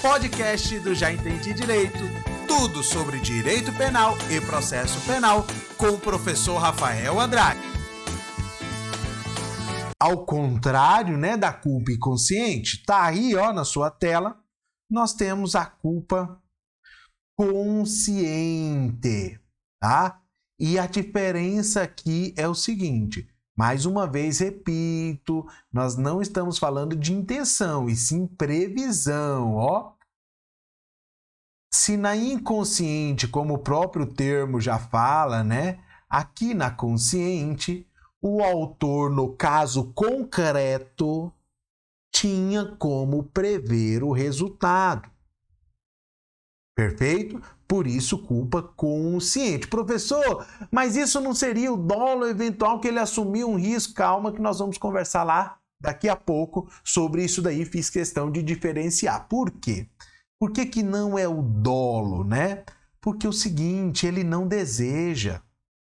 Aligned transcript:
podcast 0.00 0.78
do 0.80 0.94
Já 0.94 1.12
Entendi 1.12 1.52
Direito. 1.52 1.98
Tudo 2.48 2.82
sobre 2.82 3.20
direito 3.20 3.70
penal 3.74 4.16
e 4.30 4.40
processo 4.40 4.98
penal 5.06 5.44
com 5.76 5.88
o 5.88 6.00
professor 6.00 6.56
Rafael 6.56 7.20
Andrade. 7.20 7.60
Ao 10.00 10.24
contrário, 10.24 11.18
né, 11.18 11.36
da 11.36 11.52
culpa 11.52 11.92
inconsciente, 11.92 12.82
tá 12.82 13.04
aí, 13.04 13.36
ó, 13.36 13.52
na 13.52 13.62
sua 13.64 13.90
tela, 13.90 14.42
nós 14.90 15.12
temos 15.12 15.54
a 15.54 15.66
culpa 15.66 16.42
consciente, 17.36 18.98
tá? 19.78 20.18
E 20.58 20.78
a 20.78 20.86
diferença 20.86 21.82
aqui 21.82 22.32
é 22.38 22.48
o 22.48 22.54
seguinte: 22.54 23.28
mais 23.60 23.84
uma 23.84 24.06
vez 24.06 24.38
repito, 24.38 25.46
nós 25.70 25.94
não 25.94 26.22
estamos 26.22 26.56
falando 26.56 26.96
de 26.96 27.12
intenção, 27.12 27.90
e 27.90 27.94
sim 27.94 28.26
previsão, 28.26 29.52
ó. 29.54 29.92
Se 31.70 31.94
na 31.94 32.16
inconsciente, 32.16 33.28
como 33.28 33.52
o 33.52 33.58
próprio 33.58 34.06
termo 34.06 34.62
já 34.62 34.78
fala, 34.78 35.44
né? 35.44 35.84
Aqui 36.08 36.54
na 36.54 36.70
consciente, 36.70 37.86
o 38.18 38.42
autor, 38.42 39.10
no 39.10 39.36
caso 39.36 39.92
concreto, 39.92 41.30
tinha 42.10 42.64
como 42.78 43.24
prever 43.24 44.02
o 44.02 44.10
resultado. 44.10 45.10
Perfeito? 46.74 47.42
Por 47.70 47.86
isso, 47.86 48.18
culpa 48.18 48.60
consciente. 48.60 49.68
Professor, 49.68 50.44
mas 50.72 50.96
isso 50.96 51.20
não 51.20 51.32
seria 51.32 51.72
o 51.72 51.76
dolo 51.76 52.26
eventual 52.26 52.80
que 52.80 52.88
ele 52.88 52.98
assumiu 52.98 53.48
um 53.48 53.54
risco? 53.54 53.94
Calma, 53.94 54.32
que 54.32 54.42
nós 54.42 54.58
vamos 54.58 54.76
conversar 54.76 55.22
lá 55.22 55.56
daqui 55.80 56.08
a 56.08 56.16
pouco 56.16 56.68
sobre 56.82 57.24
isso 57.24 57.40
daí. 57.40 57.64
Fiz 57.64 57.88
questão 57.88 58.28
de 58.28 58.42
diferenciar. 58.42 59.28
Por 59.28 59.52
quê? 59.52 59.88
Por 60.36 60.50
que, 60.50 60.66
que 60.66 60.82
não 60.82 61.16
é 61.16 61.28
o 61.28 61.42
dolo, 61.42 62.24
né? 62.24 62.64
Porque 63.00 63.24
é 63.24 63.30
o 63.30 63.32
seguinte, 63.32 64.04
ele 64.04 64.24
não 64.24 64.48
deseja. 64.48 65.40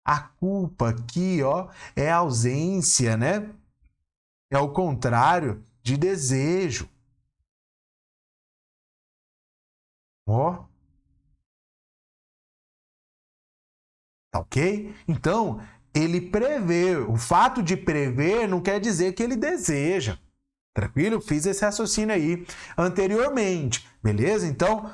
A 0.04 0.20
culpa 0.20 0.90
aqui, 0.90 1.42
ó, 1.42 1.70
é 1.96 2.10
ausência, 2.10 3.16
né? 3.16 3.48
É 4.52 4.58
o 4.58 4.70
contrário 4.70 5.64
de 5.82 5.96
desejo. 5.96 6.86
Ó, 10.28 10.68
Tá 14.32 14.40
ok? 14.40 14.94
Então, 15.08 15.60
ele 15.94 16.20
prevê. 16.20 16.96
O 16.96 17.16
fato 17.16 17.62
de 17.62 17.76
prever 17.76 18.48
não 18.48 18.60
quer 18.60 18.80
dizer 18.80 19.12
que 19.12 19.22
ele 19.22 19.36
deseja. 19.36 20.18
Tranquilo? 20.74 21.20
Fiz 21.20 21.46
esse 21.46 21.64
raciocínio 21.64 22.14
aí 22.14 22.46
anteriormente. 22.78 23.86
Beleza? 24.02 24.46
Então, 24.46 24.90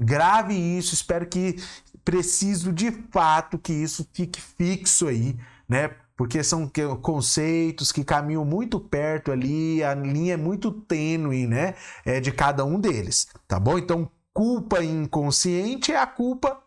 grave 0.00 0.54
isso. 0.54 0.94
Espero 0.94 1.26
que 1.26 1.56
preciso 2.04 2.72
de 2.72 2.90
fato 3.10 3.58
que 3.58 3.72
isso 3.72 4.08
fique 4.12 4.40
fixo 4.40 5.08
aí, 5.08 5.36
né? 5.68 5.94
Porque 6.16 6.42
são 6.44 6.70
conceitos 7.00 7.90
que 7.92 8.04
caminham 8.04 8.44
muito 8.44 8.78
perto 8.78 9.32
ali, 9.32 9.82
a 9.82 9.94
linha 9.94 10.34
é 10.34 10.36
muito 10.36 10.70
tênue, 10.70 11.46
né? 11.46 11.74
É 12.04 12.20
de 12.20 12.30
cada 12.30 12.64
um 12.64 12.78
deles, 12.78 13.28
tá 13.48 13.58
bom? 13.58 13.78
Então, 13.78 14.10
culpa 14.34 14.84
inconsciente 14.84 15.92
é 15.92 15.98
a 15.98 16.06
culpa 16.06 16.62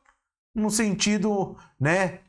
no 0.54 0.70
sentido, 0.70 1.58
né, 1.80 2.20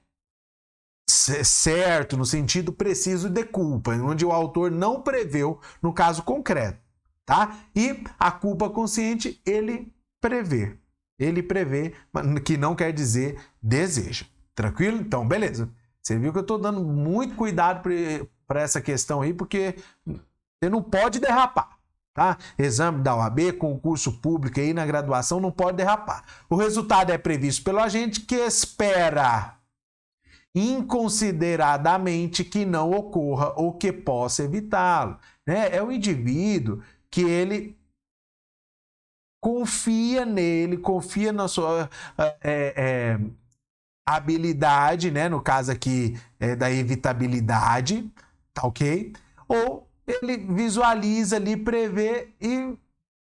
certo, 1.06 2.16
no 2.16 2.24
sentido 2.24 2.72
preciso 2.72 3.28
de 3.28 3.44
culpa, 3.44 3.92
onde 3.92 4.24
o 4.24 4.32
autor 4.32 4.70
não 4.70 5.02
preveu 5.02 5.60
no 5.82 5.92
caso 5.92 6.22
concreto, 6.22 6.78
tá? 7.24 7.58
E 7.74 8.04
a 8.18 8.30
culpa 8.30 8.70
consciente 8.70 9.40
ele 9.44 9.94
prevê. 10.20 10.78
Ele 11.18 11.42
prevê, 11.42 11.94
que 12.44 12.56
não 12.56 12.74
quer 12.74 12.92
dizer 12.92 13.38
deseja. 13.62 14.26
Tranquilo? 14.54 14.98
Então, 14.98 15.26
beleza. 15.26 15.70
Você 16.02 16.18
viu 16.18 16.32
que 16.32 16.38
eu 16.38 16.42
estou 16.42 16.58
dando 16.58 16.82
muito 16.82 17.34
cuidado 17.34 17.82
para 18.46 18.60
essa 18.60 18.80
questão 18.80 19.22
aí, 19.22 19.32
porque 19.32 19.76
você 20.06 20.68
não 20.68 20.82
pode 20.82 21.20
derrapar. 21.20 21.73
Tá? 22.14 22.38
Exame 22.56 23.02
da 23.02 23.16
OAB, 23.16 23.54
concurso 23.58 24.12
público 24.20 24.60
aí 24.60 24.72
na 24.72 24.86
graduação 24.86 25.40
não 25.40 25.50
pode 25.50 25.78
derrapar. 25.78 26.24
O 26.48 26.54
resultado 26.54 27.10
é 27.10 27.18
previsto 27.18 27.64
pelo 27.64 27.80
agente 27.80 28.20
que 28.20 28.36
espera 28.36 29.58
inconsideradamente 30.54 32.44
que 32.44 32.64
não 32.64 32.92
ocorra 32.92 33.52
ou 33.56 33.72
que 33.72 33.92
possa 33.92 34.44
evitá-lo. 34.44 35.18
Né? 35.44 35.74
É 35.74 35.82
o 35.82 35.90
indivíduo 35.90 36.80
que 37.10 37.22
ele 37.22 37.76
confia 39.42 40.24
nele, 40.24 40.76
confia 40.76 41.32
na 41.32 41.48
sua 41.48 41.90
é, 42.16 42.74
é, 42.76 43.18
habilidade, 44.06 45.10
né? 45.10 45.28
no 45.28 45.42
caso 45.42 45.72
aqui 45.72 46.16
é, 46.38 46.54
da 46.54 46.70
evitabilidade, 46.70 48.08
tá 48.54 48.64
ok? 48.64 49.12
Ou 49.48 49.88
ele 50.06 50.36
visualiza 50.36 51.36
ali, 51.36 51.56
prevê 51.56 52.28
e 52.40 52.76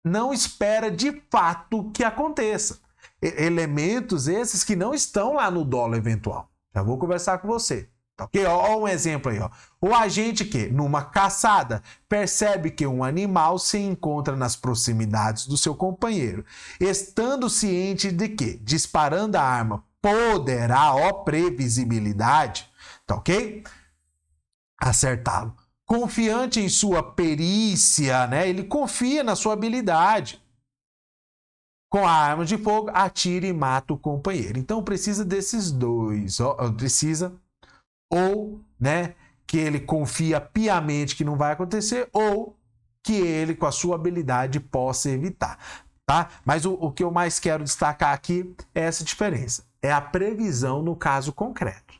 não 0.04 0.32
espera 0.32 0.90
de 0.90 1.22
fato 1.30 1.90
que 1.92 2.04
aconteça. 2.04 2.78
Elementos 3.20 4.28
esses 4.28 4.62
que 4.62 4.76
não 4.76 4.94
estão 4.94 5.34
lá 5.34 5.50
no 5.50 5.64
dolo 5.64 5.96
eventual. 5.96 6.50
Já 6.74 6.82
vou 6.82 6.98
conversar 6.98 7.38
com 7.38 7.48
você. 7.48 7.88
Tá 8.16 8.24
ok? 8.24 8.44
Ó, 8.46 8.80
um 8.80 8.88
exemplo 8.88 9.30
aí. 9.30 9.38
Ó. 9.38 9.48
O 9.80 9.94
agente 9.94 10.44
que, 10.44 10.68
numa 10.68 11.02
caçada, 11.02 11.82
percebe 12.08 12.70
que 12.70 12.86
um 12.86 13.04
animal 13.04 13.58
se 13.58 13.78
encontra 13.78 14.36
nas 14.36 14.56
proximidades 14.56 15.46
do 15.46 15.56
seu 15.56 15.74
companheiro, 15.74 16.44
estando 16.80 17.48
ciente 17.48 18.10
de 18.10 18.28
que, 18.28 18.56
disparando 18.58 19.36
a 19.36 19.42
arma, 19.42 19.84
poderá, 20.02 20.94
ó, 20.94 21.12
previsibilidade, 21.24 22.68
tá 23.06 23.14
ok? 23.14 23.62
Acertá-lo 24.80 25.54
confiante 25.88 26.60
em 26.60 26.68
sua 26.68 27.02
perícia, 27.02 28.26
né? 28.26 28.46
Ele 28.46 28.62
confia 28.62 29.24
na 29.24 29.34
sua 29.34 29.54
habilidade. 29.54 30.40
Com 31.90 32.06
a 32.06 32.12
arma 32.12 32.44
de 32.44 32.58
fogo, 32.58 32.90
atira 32.92 33.46
e 33.46 33.52
mata 33.52 33.94
o 33.94 33.98
companheiro. 33.98 34.58
Então 34.58 34.84
precisa 34.84 35.24
desses 35.24 35.72
dois, 35.72 36.38
ó, 36.38 36.54
precisa 36.72 37.34
ou, 38.12 38.60
né, 38.78 39.14
que 39.46 39.56
ele 39.56 39.80
confia 39.80 40.38
piamente 40.38 41.16
que 41.16 41.24
não 41.24 41.36
vai 41.36 41.52
acontecer 41.52 42.08
ou 42.12 42.54
que 43.02 43.14
ele 43.14 43.54
com 43.54 43.64
a 43.64 43.72
sua 43.72 43.94
habilidade 43.94 44.60
possa 44.60 45.08
evitar, 45.08 45.58
tá? 46.06 46.28
Mas 46.44 46.66
o, 46.66 46.74
o 46.74 46.92
que 46.92 47.02
eu 47.02 47.10
mais 47.10 47.38
quero 47.38 47.64
destacar 47.64 48.12
aqui 48.12 48.54
é 48.74 48.82
essa 48.82 49.02
diferença. 49.02 49.64
É 49.80 49.90
a 49.90 50.00
previsão 50.00 50.82
no 50.82 50.94
caso 50.94 51.32
concreto 51.32 51.98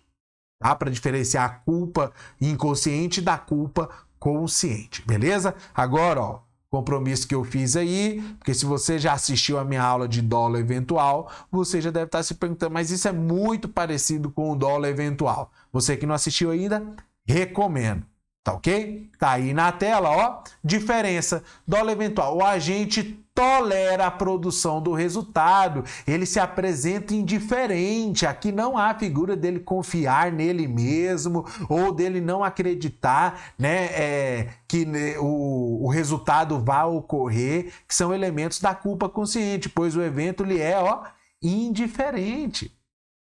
tá? 0.58 0.74
Para 0.74 0.91
diferenciar 0.91 1.44
a 1.44 1.48
culpa 1.48 2.12
inconsciente 2.41 3.20
da 3.20 3.38
culpa 3.38 3.88
consciente, 4.19 5.02
beleza? 5.06 5.54
Agora, 5.74 6.20
ó, 6.20 6.41
compromisso 6.70 7.26
que 7.26 7.34
eu 7.34 7.44
fiz 7.44 7.76
aí, 7.76 8.20
porque 8.38 8.52
se 8.52 8.66
você 8.66 8.98
já 8.98 9.12
assistiu 9.12 9.58
a 9.58 9.64
minha 9.64 9.82
aula 9.82 10.08
de 10.08 10.20
dólar 10.20 10.60
eventual, 10.60 11.30
você 11.50 11.80
já 11.80 11.91
deve 11.91 12.06
estar 12.06 12.22
se 12.22 12.34
perguntando, 12.34 12.72
mas 12.72 12.91
isso 12.91 13.08
é 13.08 13.12
muito 13.12 13.68
parecido 13.68 14.30
com 14.30 14.50
o 14.52 14.56
dólar 14.56 14.88
eventual. 14.88 15.50
Você 15.72 15.97
que 15.97 16.06
não 16.06 16.14
assistiu 16.14 16.50
ainda, 16.50 16.82
recomendo. 17.26 18.04
Tá 18.44 18.54
ok? 18.54 19.10
Tá 19.18 19.32
aí 19.32 19.52
na 19.52 19.70
tela, 19.70 20.08
ó. 20.08 20.42
Diferença. 20.64 21.42
Dólar 21.66 21.92
eventual. 21.92 22.38
O 22.38 22.42
agente 22.42 23.22
tolera 23.38 24.06
a 24.06 24.10
produção 24.10 24.82
do 24.82 24.93
resultado. 24.93 25.84
Ele 26.04 26.26
se 26.26 26.41
apresenta 26.41 27.15
indiferente. 27.15 28.26
Aqui 28.26 28.50
não 28.50 28.76
há 28.76 28.93
figura 28.94 29.37
dele 29.37 29.60
confiar 29.60 30.32
nele 30.32 30.66
mesmo 30.66 31.47
ou 31.69 31.93
dele 31.93 32.21
não 32.21 32.43
acreditar 32.43 33.54
né, 33.56 33.84
é, 33.93 34.48
que 34.66 34.84
né, 34.84 35.16
o, 35.21 35.84
o 35.84 35.88
resultado 35.88 36.59
vá 36.59 36.84
ocorrer, 36.84 37.72
que 37.87 37.94
são 37.94 38.12
elementos 38.12 38.59
da 38.59 38.75
culpa 38.75 39.09
consciente, 39.09 39.68
pois 39.68 39.95
o 39.95 40.03
evento 40.03 40.42
lhe 40.42 40.60
é 40.60 40.77
ó, 40.77 41.04
indiferente. 41.41 42.77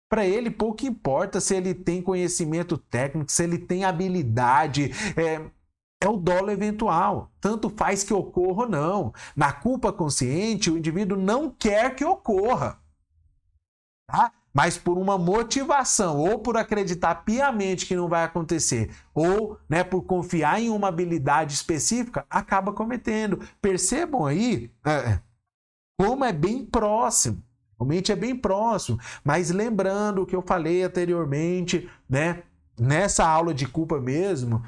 Para 0.10 0.26
ele, 0.26 0.50
pouco 0.50 0.88
importa 0.88 1.40
se 1.40 1.56
ele 1.56 1.76
tem 1.76 2.02
conhecimento 2.02 2.80
técnico, 2.80 3.32
se 3.32 3.44
ele 3.44 3.60
tem 3.60 3.86
habilidade. 3.86 4.92
É, 5.16 5.40
é 6.02 6.08
o 6.08 6.18
dolo 6.18 6.50
eventual. 6.50 7.32
Tanto 7.42 7.70
faz 7.70 8.04
que 8.04 8.14
ocorra 8.14 8.64
ou 8.64 8.70
não. 8.70 9.14
Na 9.36 9.52
culpa 9.52 9.92
consciente, 9.92 10.72
o 10.72 10.78
indivíduo 10.78 11.18
não 11.18 11.50
quer 11.50 11.96
que 11.96 12.06
ocorra. 12.06 12.80
Tá? 14.08 14.32
Mas 14.54 14.78
por 14.78 14.98
uma 14.98 15.18
motivação, 15.18 16.18
ou 16.18 16.40
por 16.40 16.58
acreditar 16.58 17.24
piamente 17.24 17.86
que 17.86 17.96
não 17.96 18.08
vai 18.08 18.24
acontecer, 18.24 18.90
ou 19.14 19.60
né, 19.70 19.84
por 19.84 20.04
confiar 20.04 20.60
em 20.60 20.70
uma 20.70 20.88
habilidade 20.88 21.54
específica, 21.54 22.26
acaba 22.30 22.74
cometendo. 22.74 23.40
Percebam 23.62 24.26
aí 24.26 24.72
é, 24.86 25.20
como 25.98 26.26
é 26.26 26.34
bem 26.34 26.66
próximo. 26.66 27.44
Realmente 27.78 28.12
é 28.12 28.16
bem 28.16 28.36
próximo. 28.36 29.00
Mas 29.24 29.52
lembrando 29.52 30.24
o 30.24 30.26
que 30.26 30.36
eu 30.36 30.42
falei 30.42 30.84
anteriormente, 30.84 31.90
né? 32.10 32.44
Nessa 32.78 33.28
aula 33.28 33.54
de 33.54 33.68
culpa 33.68 34.00
mesmo, 34.00 34.64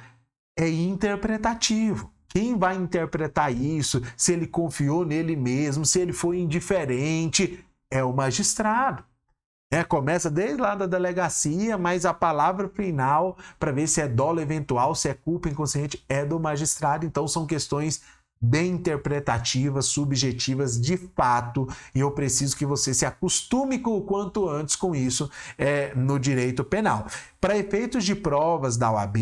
é 0.63 0.69
interpretativo. 0.69 2.12
Quem 2.30 2.58
vai 2.58 2.75
interpretar 2.75 3.54
isso? 3.54 4.02
Se 4.16 4.31
ele 4.34 4.48
confiou 4.48 5.06
nele 5.06 5.36
mesmo, 5.36 5.86
se 5.86 6.00
ele 6.00 6.13
foi 6.13 6.40
indiferente, 6.40 7.66
é 7.90 8.04
o 8.04 8.13
magistrado. 8.13 9.04
É, 9.74 9.84
começa 9.84 10.30
desde 10.30 10.62
lá 10.62 10.75
da 10.75 10.86
delegacia, 10.86 11.78
mas 11.78 12.06
a 12.06 12.13
palavra 12.13 12.69
final 12.69 13.38
para 13.58 13.72
ver 13.72 13.88
se 13.88 14.02
é 14.02 14.08
dolo 14.08 14.42
eventual, 14.42 14.94
se 14.94 15.10
é 15.10 15.13
culpa 15.13 15.50
inconsciente, 15.50 16.04
é 16.08 16.25
do 16.25 16.40
magistrado. 16.40 17.06
Então 17.06 17.28
são 17.28 17.46
questões 17.46 18.02
bem 18.41 18.71
interpretativas, 18.71 19.85
subjetivas 19.85 20.81
de 20.81 20.97
fato, 20.97 21.67
e 21.93 21.99
eu 21.99 22.09
preciso 22.09 22.57
que 22.57 22.65
você 22.65 22.93
se 22.93 23.05
acostume 23.05 23.77
com 23.77 23.95
o 23.97 24.01
quanto 24.01 24.49
antes 24.49 24.75
com 24.75 24.95
isso 24.95 25.29
é, 25.57 25.93
no 25.93 26.17
direito 26.17 26.63
penal. 26.63 27.05
Para 27.39 27.57
efeitos 27.57 28.03
de 28.03 28.15
provas 28.15 28.77
da 28.77 28.91
OAB, 28.91 29.17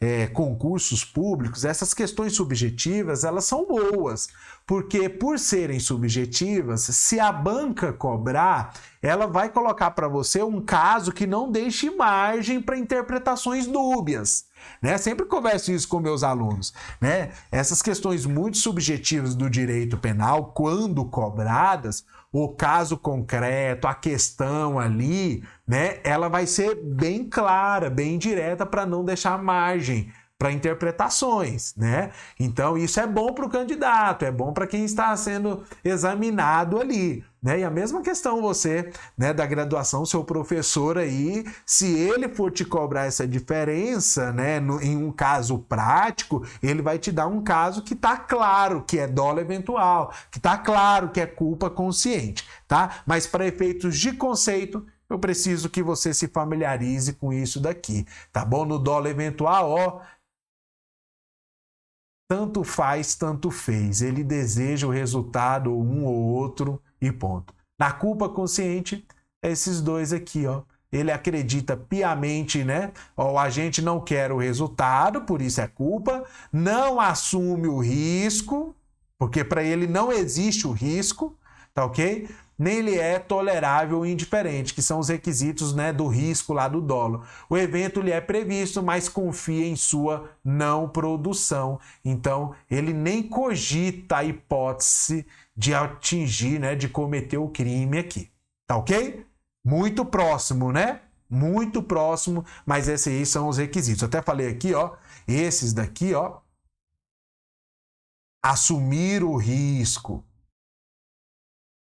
é, 0.00 0.26
concursos 0.28 1.04
públicos, 1.04 1.64
essas 1.64 1.94
questões 1.94 2.32
subjetivas 2.34 3.24
elas 3.24 3.44
são 3.44 3.66
boas, 3.66 4.28
porque 4.66 5.08
por 5.08 5.38
serem 5.38 5.78
subjetivas, 5.78 6.82
se 6.82 7.18
a 7.20 7.32
banca 7.32 7.92
cobrar, 7.92 8.74
ela 9.02 9.26
vai 9.26 9.48
colocar 9.48 9.92
para 9.92 10.08
você 10.08 10.42
um 10.42 10.60
caso 10.60 11.12
que 11.12 11.26
não 11.26 11.50
deixe 11.50 11.90
margem 11.90 12.60
para 12.60 12.78
interpretações 12.78 13.66
dúbias. 13.66 14.46
Né? 14.82 14.98
Sempre 14.98 15.26
converso 15.26 15.72
isso 15.72 15.88
com 15.88 16.00
meus 16.00 16.22
alunos. 16.22 16.72
Né? 17.00 17.30
Essas 17.50 17.80
questões 17.80 18.26
muito 18.26 18.58
subjetivas 18.58 19.34
do 19.34 19.48
direito 19.48 19.96
penal, 19.96 20.52
quando 20.52 21.04
cobradas, 21.04 22.04
o 22.32 22.48
caso 22.48 22.96
concreto, 22.96 23.86
a 23.86 23.94
questão 23.94 24.78
ali, 24.78 25.42
né, 25.66 25.98
ela 26.04 26.28
vai 26.28 26.46
ser 26.46 26.74
bem 26.74 27.24
clara, 27.24 27.88
bem 27.88 28.18
direta 28.18 28.66
para 28.66 28.84
não 28.84 29.04
deixar 29.04 29.42
margem 29.42 30.12
para 30.38 30.52
interpretações, 30.52 31.74
né? 31.76 32.12
Então 32.38 32.78
isso 32.78 33.00
é 33.00 33.06
bom 33.06 33.32
para 33.32 33.44
o 33.44 33.50
candidato, 33.50 34.24
é 34.24 34.30
bom 34.30 34.52
para 34.52 34.68
quem 34.68 34.84
está 34.84 35.14
sendo 35.16 35.64
examinado 35.82 36.78
ali, 36.78 37.24
né? 37.42 37.60
E 37.60 37.64
a 37.64 37.70
mesma 37.70 38.02
questão 38.02 38.42
você, 38.42 38.90
né, 39.16 39.32
da 39.32 39.46
graduação, 39.46 40.04
seu 40.04 40.24
professor 40.24 40.98
aí, 40.98 41.44
se 41.64 41.86
ele 41.86 42.28
for 42.28 42.50
te 42.50 42.64
cobrar 42.64 43.06
essa 43.06 43.26
diferença, 43.26 44.32
né, 44.32 44.58
no, 44.60 44.80
em 44.80 44.96
um 44.96 45.12
caso 45.12 45.58
prático, 45.58 46.44
ele 46.62 46.82
vai 46.82 46.98
te 46.98 47.12
dar 47.12 47.26
um 47.26 47.42
caso 47.42 47.82
que 47.82 47.94
está 47.94 48.16
claro 48.16 48.82
que 48.82 48.98
é 48.98 49.06
dolo 49.06 49.40
eventual, 49.40 50.12
que 50.30 50.38
está 50.38 50.58
claro 50.58 51.10
que 51.10 51.20
é 51.20 51.26
culpa 51.26 51.70
consciente, 51.70 52.44
tá? 52.66 53.02
Mas 53.06 53.26
para 53.26 53.46
efeitos 53.46 53.96
de 53.98 54.12
conceito, 54.12 54.84
eu 55.08 55.18
preciso 55.18 55.70
que 55.70 55.82
você 55.82 56.12
se 56.12 56.28
familiarize 56.28 57.14
com 57.14 57.32
isso 57.32 57.60
daqui, 57.60 58.04
tá 58.32 58.44
bom? 58.44 58.64
No 58.66 58.78
dolo 58.78 59.08
eventual, 59.08 59.70
ó, 59.70 60.00
tanto 62.28 62.62
faz, 62.62 63.14
tanto 63.14 63.50
fez. 63.50 64.02
Ele 64.02 64.22
deseja 64.22 64.86
o 64.86 64.90
resultado, 64.90 65.72
um 65.72 66.04
ou 66.04 66.14
outro, 66.14 66.80
e 67.00 67.12
ponto. 67.12 67.54
Na 67.78 67.92
culpa 67.92 68.28
consciente, 68.28 69.06
esses 69.42 69.80
dois 69.80 70.12
aqui, 70.12 70.46
ó. 70.46 70.62
Ele 70.90 71.12
acredita 71.12 71.76
piamente, 71.76 72.64
né? 72.64 72.92
Ó, 73.16 73.38
a 73.38 73.50
gente 73.50 73.82
não 73.82 74.00
quer 74.00 74.32
o 74.32 74.38
resultado, 74.38 75.20
por 75.22 75.42
isso 75.42 75.60
é 75.60 75.68
culpa. 75.68 76.24
Não 76.50 76.98
assume 76.98 77.68
o 77.68 77.78
risco, 77.78 78.74
porque 79.18 79.44
para 79.44 79.62
ele 79.62 79.86
não 79.86 80.10
existe 80.10 80.66
o 80.66 80.72
risco, 80.72 81.36
tá 81.74 81.84
ok? 81.84 82.26
nem 82.58 82.80
lhe 82.80 82.98
é 82.98 83.20
tolerável 83.20 83.98
ou 83.98 84.06
indiferente, 84.06 84.74
que 84.74 84.82
são 84.82 84.98
os 84.98 85.08
requisitos 85.08 85.72
né, 85.72 85.92
do 85.92 86.08
risco 86.08 86.52
lá 86.52 86.66
do 86.66 86.80
dolo. 86.80 87.22
O 87.48 87.56
evento 87.56 88.00
lhe 88.00 88.10
é 88.10 88.20
previsto, 88.20 88.82
mas 88.82 89.08
confia 89.08 89.64
em 89.64 89.76
sua 89.76 90.28
não 90.44 90.88
produção. 90.88 91.78
Então, 92.04 92.52
ele 92.68 92.92
nem 92.92 93.22
cogita 93.22 94.16
a 94.16 94.24
hipótese 94.24 95.24
de 95.58 95.74
atingir, 95.74 96.60
né, 96.60 96.76
de 96.76 96.88
cometer 96.88 97.36
o 97.36 97.48
crime 97.48 97.98
aqui. 97.98 98.30
Tá 98.64 98.76
ok? 98.76 99.26
Muito 99.66 100.04
próximo, 100.04 100.70
né? 100.70 101.02
Muito 101.28 101.82
próximo, 101.82 102.46
mas 102.64 102.86
esses 102.86 103.08
aí 103.08 103.26
são 103.26 103.48
os 103.48 103.58
requisitos. 103.58 104.02
Eu 104.02 104.08
até 104.08 104.22
falei 104.22 104.48
aqui, 104.48 104.72
ó, 104.72 104.96
esses 105.26 105.72
daqui, 105.72 106.14
ó, 106.14 106.38
assumir 108.40 109.24
o 109.24 109.36
risco, 109.36 110.24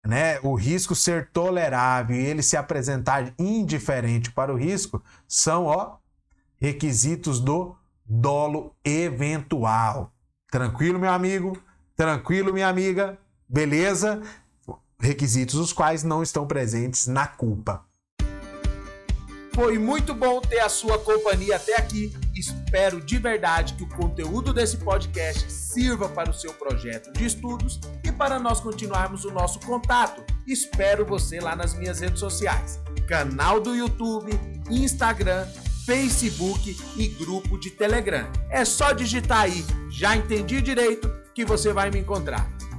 né, 0.07 0.41
o 0.41 0.55
risco 0.55 0.95
ser 0.95 1.31
tolerável 1.31 2.17
e 2.17 2.25
ele 2.25 2.43
se 2.43 2.57
apresentar 2.57 3.35
indiferente 3.39 4.33
para 4.33 4.55
o 4.55 4.57
risco 4.57 5.03
são 5.29 5.67
ó, 5.67 5.99
requisitos 6.57 7.41
do 7.41 7.77
dolo 8.07 8.75
eventual. 8.83 10.15
Tranquilo, 10.51 10.99
meu 10.99 11.11
amigo? 11.11 11.63
Tranquilo, 11.95 12.55
minha 12.55 12.69
amiga? 12.69 13.19
Beleza? 13.49 14.23
Requisitos 14.99 15.55
os 15.57 15.73
quais 15.73 16.03
não 16.03 16.23
estão 16.23 16.47
presentes 16.47 17.07
na 17.07 17.27
culpa. 17.27 17.85
Foi 19.55 19.79
muito 19.79 20.13
bom 20.13 20.41
ter 20.43 20.61
a 20.61 20.69
sua 20.69 20.99
companhia 20.99 21.57
até 21.57 21.77
aqui. 21.77 22.13
Espero 22.35 23.01
de 23.01 23.17
verdade 23.19 23.73
que 23.73 23.85
o 23.85 23.89
conteúdo 23.89 24.53
desse 24.53 24.77
podcast 24.77 25.51
sirva 25.51 26.11
para 26.11 26.29
o 26.29 26.35
seu 26.35 26.53
projeto 26.53 27.11
de 27.13 27.25
estudos 27.25 27.81
e 28.05 28.13
para 28.13 28.39
nós 28.39 28.61
continuarmos 28.61 29.25
o 29.25 29.31
nosso 29.31 29.59
contato. 29.61 30.23
Espero 30.47 31.07
você 31.07 31.41
lá 31.41 31.57
nas 31.57 31.73
minhas 31.73 32.01
redes 32.01 32.21
sociais: 32.21 32.79
canal 33.09 33.59
do 33.59 33.75
YouTube, 33.75 34.31
Instagram, 34.69 35.47
Facebook 35.87 36.77
e 36.97 37.09
grupo 37.09 37.59
de 37.59 37.71
Telegram. 37.71 38.31
É 38.51 38.63
só 38.63 38.93
digitar 38.93 39.43
aí, 39.43 39.65
já 39.89 40.15
entendi 40.15 40.61
direito, 40.61 41.11
que 41.35 41.47
você 41.47 41.73
vai 41.73 41.91
me 41.91 42.01
encontrar. 42.01 42.56